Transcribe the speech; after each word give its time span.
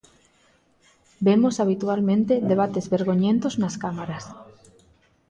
Vemos 1.25 1.55
habitualmente 1.63 2.33
debates 2.51 2.85
vergoñentos 2.95 3.53
nas 3.61 3.75
cámaras. 3.83 4.23